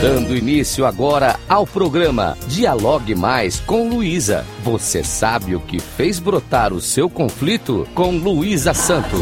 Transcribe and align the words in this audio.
Dando 0.00 0.36
início 0.36 0.84
agora 0.84 1.40
ao 1.48 1.66
programa 1.66 2.36
Dialogue 2.48 3.14
Mais 3.14 3.58
com 3.60 3.88
Luísa. 3.88 4.44
Você 4.62 5.02
sabe 5.02 5.56
o 5.56 5.60
que 5.60 5.80
fez 5.80 6.18
brotar 6.18 6.74
o 6.74 6.82
seu 6.82 7.08
conflito 7.08 7.88
com 7.94 8.10
Luísa 8.10 8.74
Santo. 8.74 9.16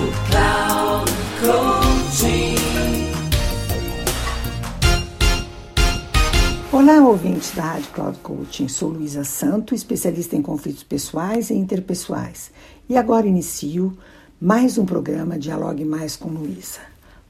Olá, 6.73 7.07
ouvintes 7.07 7.53
da 7.55 7.63
Rádio 7.63 7.91
Cloud 7.93 8.19
Coaching. 8.19 8.67
Sou 8.67 8.89
Luísa 8.89 9.23
Santo, 9.23 9.77
especialista 9.77 10.35
em 10.35 10.43
conflitos 10.43 10.83
pessoais 10.83 11.51
e 11.51 11.55
interpessoais. 11.55 12.51
E 12.89 12.97
agora 12.97 13.29
inicio 13.29 13.97
mais 14.41 14.77
um 14.77 14.85
programa 14.85 15.39
Dialogue 15.39 15.85
Mais 15.85 16.17
com 16.17 16.31
Luísa. 16.31 16.81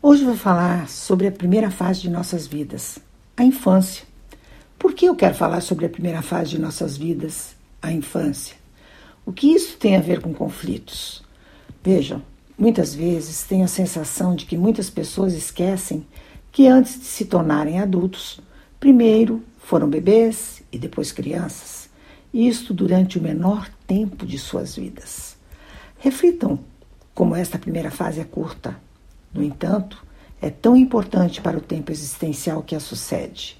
Hoje 0.00 0.24
vou 0.24 0.34
falar 0.34 0.88
sobre 0.88 1.26
a 1.26 1.32
primeira 1.32 1.70
fase 1.70 2.00
de 2.00 2.08
nossas 2.08 2.46
vidas, 2.46 2.98
a 3.37 3.45
infância. 3.45 4.05
Por 4.79 4.93
que 4.93 5.06
eu 5.06 5.16
quero 5.16 5.34
falar 5.34 5.61
sobre 5.61 5.87
a 5.87 5.88
primeira 5.88 6.23
fase 6.23 6.51
de 6.51 6.59
nossas 6.59 6.97
vidas, 6.97 7.55
a 7.80 7.91
infância? 7.91 8.57
O 9.27 9.33
que 9.33 9.47
isso 9.55 9.77
tem 9.79 9.97
a 9.97 10.01
ver 10.01 10.20
com 10.20 10.34
conflitos? 10.34 11.23
Vejam, 11.83 12.23
muitas 12.59 12.95
vezes 12.95 13.43
tenho 13.43 13.65
a 13.65 13.69
sensação 13.69 14.34
de 14.34 14.47
que 14.47 14.57
muitas 14.57 14.91
pessoas 14.91 15.33
esquecem 15.33 16.07
que 16.52 16.66
antes 16.66 17.01
de 17.01 17.07
se 17.07 17.24
tornarem 17.24 17.80
adultos, 17.80 18.41
primeiro 18.79 19.43
foram 19.59 19.88
bebês 19.88 20.62
e 20.71 20.79
depois 20.79 21.10
crianças, 21.10 21.88
isto 22.32 22.74
durante 22.74 23.19
o 23.19 23.23
menor 23.23 23.69
tempo 23.87 24.27
de 24.27 24.38
suas 24.38 24.77
vidas. 24.77 25.37
Reflitam 25.98 26.59
como 27.15 27.35
esta 27.35 27.59
primeira 27.59 27.91
fase 27.91 28.21
é 28.21 28.24
curta. 28.24 28.77
No 29.32 29.43
entanto, 29.43 30.05
é 30.45 30.50
tão 30.50 30.76
importante 30.76 31.40
para 31.40 31.56
o 31.56 31.60
tempo 31.62 31.90
existencial 31.90 32.62
que 32.62 32.76
a 32.76 32.80
sucede. 32.80 33.56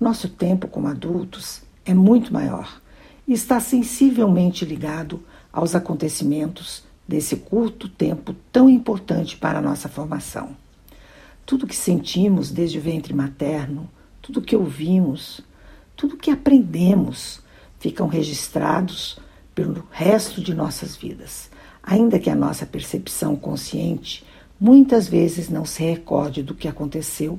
Nosso 0.00 0.26
tempo 0.26 0.66
como 0.66 0.88
adultos 0.88 1.60
é 1.84 1.92
muito 1.92 2.32
maior 2.32 2.80
e 3.28 3.34
está 3.34 3.60
sensivelmente 3.60 4.64
ligado 4.64 5.22
aos 5.52 5.74
acontecimentos 5.74 6.82
desse 7.06 7.36
curto 7.36 7.90
tempo 7.90 8.34
tão 8.50 8.70
importante 8.70 9.36
para 9.36 9.58
a 9.58 9.62
nossa 9.62 9.86
formação. 9.86 10.56
Tudo 11.44 11.66
que 11.66 11.76
sentimos 11.76 12.50
desde 12.50 12.78
o 12.78 12.80
ventre 12.80 13.12
materno, 13.12 13.86
tudo 14.22 14.40
que 14.40 14.56
ouvimos, 14.56 15.42
tudo 15.94 16.16
que 16.16 16.30
aprendemos 16.30 17.42
ficam 17.78 18.08
registrados 18.08 19.18
pelo 19.54 19.86
resto 19.90 20.40
de 20.40 20.54
nossas 20.54 20.96
vidas, 20.96 21.50
ainda 21.82 22.18
que 22.18 22.30
a 22.30 22.34
nossa 22.34 22.64
percepção 22.64 23.36
consciente 23.36 24.24
muitas 24.60 25.08
vezes 25.08 25.48
não 25.48 25.64
se 25.64 25.82
recorde 25.82 26.42
do 26.42 26.54
que 26.54 26.68
aconteceu, 26.68 27.38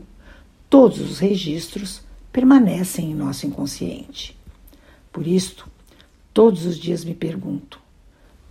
todos 0.69 0.99
os 0.99 1.19
registros 1.19 2.02
permanecem 2.31 3.11
em 3.11 3.16
nosso 3.16 3.47
inconsciente. 3.47 4.38
Por 5.11 5.25
isto, 5.25 5.69
todos 6.33 6.66
os 6.66 6.77
dias 6.77 7.05
me 7.05 7.13
pergunto: 7.13 7.80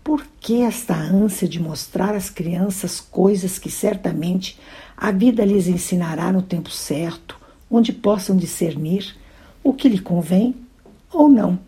por 0.02 0.26
que 0.40 0.62
esta 0.62 0.94
ânsia 0.94 1.48
de 1.48 1.60
mostrar 1.60 2.14
às 2.14 2.30
crianças 2.30 3.00
coisas 3.00 3.58
que 3.58 3.70
certamente 3.70 4.58
a 4.96 5.10
vida 5.10 5.44
lhes 5.44 5.66
ensinará 5.66 6.32
no 6.32 6.42
tempo 6.42 6.70
certo, 6.70 7.38
onde 7.70 7.92
possam 7.92 8.36
discernir 8.36 9.16
o 9.62 9.72
que 9.72 9.88
lhe 9.88 9.98
convém 9.98 10.54
ou 11.12 11.28
não? 11.28 11.58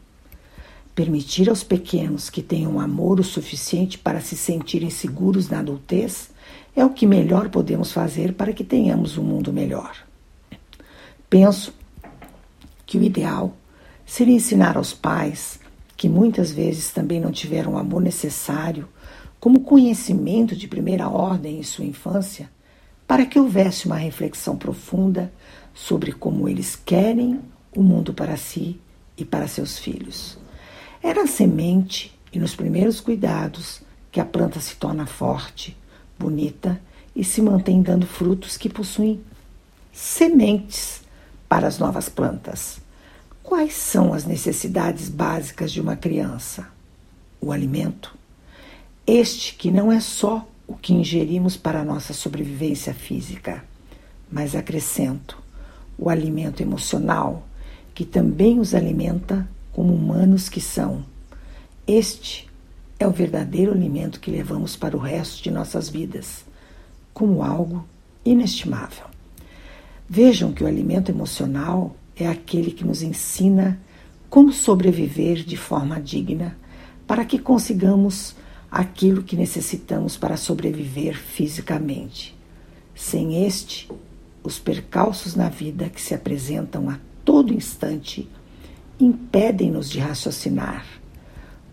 Permitir 0.97 1.51
aos 1.51 1.63
pequenos 1.63 2.31
que 2.31 2.41
tenham 2.41 2.81
amor 2.81 3.21
o 3.21 3.23
suficiente 3.23 3.99
para 3.99 4.19
se 4.23 4.35
sentirem 4.35 4.89
seguros 4.89 5.47
na 5.51 5.59
adultez 5.59 6.31
é 6.75 6.83
o 6.83 6.89
que 6.89 7.07
melhor 7.07 7.51
podemos 7.51 7.93
fazer 7.93 8.33
para 8.33 8.51
que 8.51 8.65
tenhamos 8.65 9.19
um 9.19 9.23
mundo 9.23 9.53
melhor. 9.53 9.95
Penso 11.29 11.75
que 12.87 12.97
o 12.97 13.03
ideal 13.03 13.55
seria 14.07 14.35
ensinar 14.35 14.79
aos 14.79 14.95
pais, 14.95 15.61
que 15.99 16.09
muitas 16.09 16.51
vezes 16.51 16.91
também 16.91 17.21
não 17.21 17.31
tiveram 17.31 17.75
o 17.75 17.79
amor 17.79 18.01
necessário, 18.01 18.89
como 19.39 19.61
conhecimento 19.61 20.57
de 20.57 20.67
primeira 20.67 21.11
ordem 21.11 21.59
em 21.59 21.63
sua 21.63 21.85
infância, 21.85 22.49
para 23.07 23.27
que 23.27 23.39
houvesse 23.39 23.85
uma 23.85 23.97
reflexão 23.97 24.57
profunda 24.57 25.31
sobre 25.75 26.11
como 26.13 26.49
eles 26.49 26.75
querem 26.75 27.39
o 27.77 27.83
mundo 27.83 28.15
para 28.15 28.39
si 28.39 28.81
e 29.15 29.27
para 29.27 29.47
seus 29.47 29.79
filhos. 29.79 30.46
Era 31.07 31.23
a 31.23 31.27
semente 31.29 32.13
e 32.33 32.39
nos 32.41 32.57
primeiros 32.57 32.99
cuidados 32.99 33.81
que 34.11 34.19
a 34.19 34.25
planta 34.25 34.59
se 34.59 34.75
torna 34.75 35.07
forte 35.07 35.77
bonita 36.19 36.81
e 37.15 37.23
se 37.23 37.41
mantém 37.41 37.81
dando 37.81 38.05
frutos 38.09 38.57
que 38.57 38.69
possuem 38.69 39.21
sementes 39.93 41.03
para 41.49 41.69
as 41.69 41.79
novas 41.79 42.09
plantas. 42.09 42.81
Quais 43.41 43.75
são 43.75 44.13
as 44.13 44.25
necessidades 44.25 45.09
básicas 45.09 45.71
de 45.71 45.81
uma 45.81 45.95
criança? 45.95 46.67
O 47.41 47.53
alimento. 47.53 48.13
Este 49.07 49.55
que 49.55 49.71
não 49.71 49.93
é 49.93 50.01
só 50.01 50.45
o 50.67 50.75
que 50.75 50.93
ingerimos 50.93 51.57
para 51.57 51.83
a 51.83 51.85
nossa 51.85 52.13
sobrevivência 52.13 52.93
física, 52.93 53.65
mas 54.29 54.57
acrescento 54.57 55.41
o 55.97 56.11
alimento 56.11 56.65
emocional, 56.65 57.47
que 57.95 58.05
também 58.05 58.59
os 58.59 58.75
alimenta 58.75 59.49
como 59.77 59.93
humanos 59.93 60.49
que 60.49 60.59
são. 60.59 61.05
Este 61.87 62.49
é 62.99 63.07
o 63.07 63.11
verdadeiro 63.11 63.73
alimento 63.73 64.19
que 64.21 64.31
levamos 64.31 64.75
para 64.75 64.97
o 64.97 64.99
resto 64.99 65.43
de 65.43 65.51
nossas 65.51 65.91
vidas, 65.91 66.47
como 67.13 67.43
algo 67.43 67.87
inestimável. 68.25 69.05
Vejam 70.09 70.51
que 70.51 70.65
o 70.65 70.67
alimento 70.67 71.11
emocional 71.11 71.95
é 72.17 72.27
aquele 72.27 72.71
que 72.71 72.87
nos 72.87 73.03
ensina 73.03 73.79
como 74.31 74.51
sobreviver 74.51 75.45
de 75.45 75.59
forma 75.59 76.01
digna 76.01 76.57
para 77.07 77.27
que 77.27 77.39
consigamos 77.39 78.35
aquilo 78.71 79.23
que 79.23 79.37
necessitamos 79.37 80.17
para 80.17 80.39
sobreviver 80.39 81.19
fisicamente. 81.19 82.35
Sem 82.95 83.45
este, 83.45 83.91
os 84.43 84.59
percalços 84.59 85.35
na 85.35 85.51
vida 85.51 85.91
que 85.91 86.01
se 86.01 86.15
apresentam 86.15 86.89
a 86.89 86.99
todo 87.23 87.53
instante 87.53 88.27
impedem-nos 88.99 89.91
de 89.91 89.99
raciocinar 89.99 90.85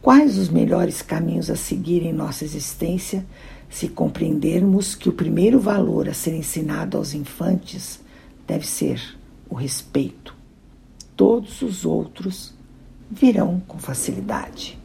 Quais 0.03 0.37
os 0.37 0.49
melhores 0.49 1.01
caminhos 1.01 1.49
a 1.49 1.55
seguir 1.55 2.03
em 2.03 2.11
nossa 2.11 2.43
existência 2.43 3.25
se 3.69 3.87
compreendermos 3.87 4.95
que 4.95 5.07
o 5.07 5.13
primeiro 5.13 5.61
valor 5.61 6.09
a 6.09 6.13
ser 6.13 6.35
ensinado 6.35 6.97
aos 6.97 7.13
infantes 7.13 8.01
deve 8.45 8.67
ser 8.67 9.01
o 9.49 9.55
respeito? 9.55 10.35
Todos 11.15 11.61
os 11.61 11.85
outros 11.85 12.53
virão 13.09 13.61
com 13.65 13.79
facilidade. 13.79 14.77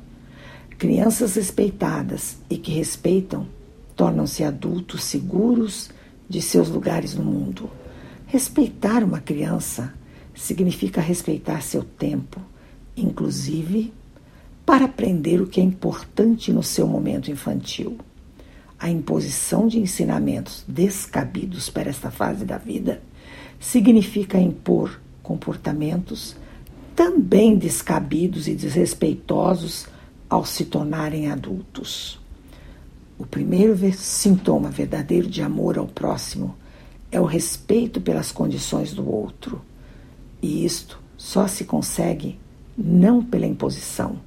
Crianças 0.78 1.34
respeitadas 1.34 2.37
e 2.48 2.56
que 2.56 2.71
respeitam 2.71 3.48
tornam-se 3.97 4.44
adultos 4.44 5.03
seguros 5.03 5.91
de 6.28 6.41
seus 6.41 6.69
lugares 6.69 7.16
no 7.16 7.25
mundo. 7.25 7.69
Respeitar 8.25 9.03
uma 9.03 9.19
criança 9.19 9.93
significa 10.38 11.00
respeitar 11.00 11.60
seu 11.62 11.82
tempo, 11.82 12.41
inclusive 12.97 13.93
para 14.65 14.84
aprender 14.84 15.41
o 15.41 15.47
que 15.47 15.60
é 15.60 15.65
importante 15.65 16.53
no 16.53 16.62
seu 16.62 16.87
momento 16.87 17.31
infantil. 17.31 17.99
A 18.78 18.88
imposição 18.88 19.66
de 19.66 19.78
ensinamentos 19.78 20.65
descabidos 20.69 21.69
para 21.69 21.91
esta 21.91 22.10
fase 22.10 22.44
da 22.44 22.59
vida 22.59 23.03
significa 23.59 24.38
impor 24.38 25.00
comportamentos 25.22 26.37
também 26.94 27.56
descabidos 27.56 28.47
e 28.47 28.54
desrespeitosos 28.54 29.87
ao 30.28 30.44
se 30.44 30.65
tornarem 30.65 31.31
adultos. 31.31 32.21
O 33.19 33.27
primeiro 33.27 33.77
sintoma 33.92 34.71
verdadeiro 34.71 35.28
de 35.28 35.42
amor 35.42 35.78
ao 35.78 35.86
próximo 35.86 36.54
é 37.10 37.21
o 37.21 37.24
respeito 37.24 38.01
pelas 38.01 38.30
condições 38.30 38.92
do 38.92 39.09
outro. 39.09 39.60
E 40.43 40.65
isto 40.65 41.01
só 41.17 41.47
se 41.47 41.65
consegue 41.65 42.39
não 42.77 43.23
pela 43.23 43.47
imposição, 43.47 44.21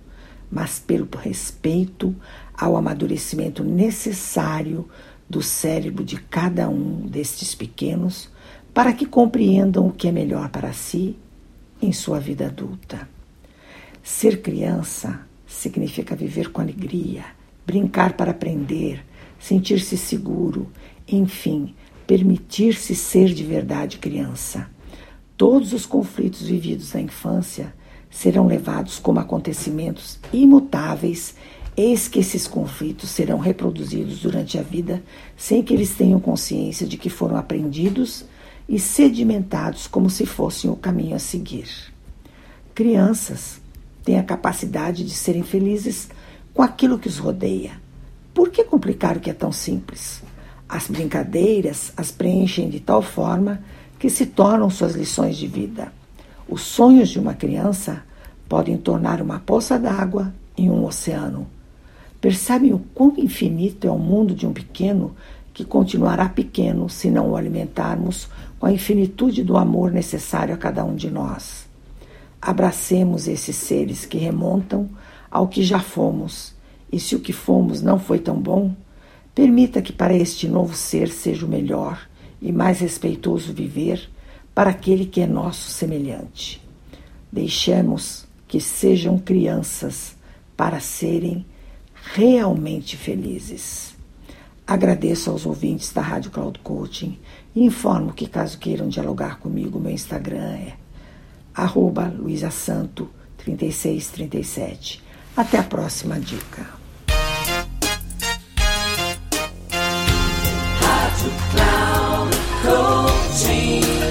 mas 0.51 0.79
pelo 0.79 1.07
respeito 1.17 2.13
ao 2.53 2.75
amadurecimento 2.75 3.63
necessário 3.63 4.89
do 5.29 5.41
cérebro 5.41 6.03
de 6.03 6.17
cada 6.17 6.67
um 6.67 7.07
destes 7.07 7.55
pequenos 7.55 8.29
para 8.73 8.91
que 8.91 9.05
compreendam 9.05 9.87
o 9.87 9.91
que 9.91 10.07
é 10.07 10.11
melhor 10.11 10.49
para 10.49 10.73
si 10.73 11.15
em 11.81 11.93
sua 11.93 12.19
vida 12.19 12.47
adulta. 12.47 13.07
Ser 14.03 14.41
criança 14.41 15.21
significa 15.47 16.15
viver 16.15 16.51
com 16.51 16.61
alegria, 16.61 17.23
brincar 17.65 18.13
para 18.13 18.31
aprender, 18.31 19.05
sentir-se 19.39 19.97
seguro, 19.97 20.69
enfim, 21.07 21.73
permitir-se 22.05 22.95
ser 22.95 23.33
de 23.33 23.43
verdade 23.43 23.97
criança. 23.97 24.69
Todos 25.41 25.73
os 25.73 25.87
conflitos 25.87 26.43
vividos 26.43 26.93
na 26.93 27.01
infância 27.01 27.73
serão 28.11 28.45
levados 28.45 28.99
como 28.99 29.19
acontecimentos 29.19 30.19
imutáveis, 30.31 31.33
eis 31.75 32.07
que 32.07 32.19
esses 32.19 32.45
conflitos 32.45 33.09
serão 33.09 33.39
reproduzidos 33.39 34.19
durante 34.19 34.59
a 34.59 34.61
vida 34.61 35.01
sem 35.35 35.63
que 35.63 35.73
eles 35.73 35.95
tenham 35.95 36.19
consciência 36.19 36.85
de 36.85 36.95
que 36.95 37.09
foram 37.09 37.37
aprendidos 37.37 38.23
e 38.69 38.77
sedimentados 38.77 39.87
como 39.87 40.11
se 40.11 40.27
fossem 40.27 40.69
o 40.69 40.75
caminho 40.75 41.15
a 41.15 41.19
seguir. 41.19 41.91
Crianças 42.75 43.59
têm 44.03 44.19
a 44.19 44.23
capacidade 44.23 45.03
de 45.03 45.15
serem 45.15 45.41
felizes 45.41 46.07
com 46.53 46.61
aquilo 46.61 46.99
que 46.99 47.07
os 47.07 47.17
rodeia. 47.17 47.81
Por 48.31 48.51
que 48.51 48.63
complicar 48.63 49.17
o 49.17 49.19
que 49.19 49.31
é 49.31 49.33
tão 49.33 49.51
simples? 49.51 50.21
As 50.69 50.87
brincadeiras 50.87 51.91
as 51.97 52.11
preenchem 52.11 52.69
de 52.69 52.79
tal 52.79 53.01
forma 53.01 53.63
que 54.01 54.09
se 54.09 54.25
tornam 54.25 54.67
suas 54.67 54.95
lições 54.95 55.37
de 55.37 55.45
vida. 55.45 55.93
Os 56.49 56.61
sonhos 56.63 57.09
de 57.09 57.19
uma 57.19 57.35
criança 57.35 58.01
podem 58.49 58.75
tornar 58.75 59.21
uma 59.21 59.37
poça 59.37 59.77
d'água 59.77 60.33
em 60.57 60.71
um 60.71 60.83
oceano. 60.85 61.45
Percebem 62.19 62.73
o 62.73 62.79
quão 62.95 63.13
infinito 63.15 63.85
é 63.85 63.91
o 63.91 63.99
mundo 63.99 64.33
de 64.33 64.47
um 64.47 64.53
pequeno 64.53 65.15
que 65.53 65.63
continuará 65.63 66.27
pequeno 66.27 66.89
se 66.89 67.11
não 67.11 67.29
o 67.29 67.35
alimentarmos 67.35 68.27
com 68.59 68.65
a 68.65 68.73
infinitude 68.73 69.43
do 69.43 69.55
amor 69.55 69.91
necessário 69.91 70.55
a 70.55 70.57
cada 70.57 70.83
um 70.83 70.95
de 70.95 71.11
nós. 71.11 71.67
Abracemos 72.41 73.27
esses 73.27 73.55
seres 73.55 74.03
que 74.03 74.17
remontam 74.17 74.89
ao 75.29 75.47
que 75.47 75.61
já 75.61 75.79
fomos, 75.79 76.55
e 76.91 76.99
se 76.99 77.15
o 77.15 77.19
que 77.19 77.31
fomos 77.31 77.83
não 77.83 77.99
foi 77.99 78.17
tão 78.17 78.41
bom, 78.41 78.73
permita 79.35 79.79
que 79.79 79.93
para 79.93 80.15
este 80.15 80.47
novo 80.47 80.75
ser 80.75 81.07
seja 81.09 81.45
o 81.45 81.49
melhor 81.49 82.09
e 82.41 82.51
mais 82.51 82.79
respeitoso 82.79 83.53
viver 83.53 84.09
para 84.53 84.71
aquele 84.71 85.05
que 85.05 85.21
é 85.21 85.27
nosso 85.27 85.69
semelhante. 85.69 86.61
Deixemos 87.31 88.25
que 88.47 88.59
sejam 88.59 89.17
crianças 89.17 90.17
para 90.57 90.79
serem 90.79 91.45
realmente 92.13 92.97
felizes. 92.97 93.95
Agradeço 94.65 95.29
aos 95.29 95.45
ouvintes 95.45 95.93
da 95.93 96.01
Rádio 96.01 96.31
Cloud 96.31 96.57
Coaching 96.59 97.19
e 97.55 97.63
informo 97.63 98.11
que, 98.13 98.27
caso 98.27 98.57
queiram 98.57 98.89
dialogar 98.89 99.39
comigo, 99.39 99.79
meu 99.79 99.91
Instagram 99.91 100.53
é 100.53 100.73
arroba 101.53 102.11
luisasanto3637. 102.11 105.01
Até 105.35 105.59
a 105.59 105.63
próxima 105.63 106.19
dica. 106.19 106.80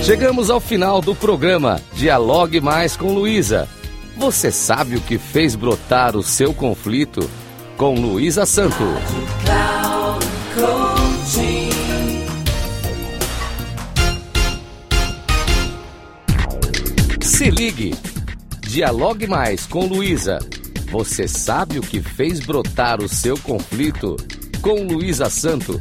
Chegamos 0.03 0.49
ao 0.49 0.59
final 0.59 1.03
do 1.03 1.15
programa 1.15 1.81
Dialogue 1.93 2.59
Mais 2.61 2.97
com 2.97 3.13
Luísa. 3.13 3.69
Você 4.17 4.51
sabe 4.51 4.97
o 4.97 5.01
que 5.01 5.19
fez 5.19 5.55
brotar 5.55 6.17
o 6.17 6.23
seu 6.23 6.55
conflito? 6.55 7.29
Com 7.77 7.95
Luísa 7.95 8.47
Santo. 8.47 8.83
Se 17.21 17.51
ligue. 17.51 17.95
Dialogue 18.63 19.27
mais 19.27 19.67
com 19.67 19.87
Luísa. 19.87 20.39
Você 20.91 21.29
sabe 21.29 21.79
o 21.79 21.83
que 21.83 22.01
fez 22.01 22.41
brotar 22.41 23.03
o 23.03 23.09
seu 23.09 23.39
conflito? 23.39 24.17
Com 24.63 24.83
Luísa 24.83 25.31
Santo, 25.31 25.81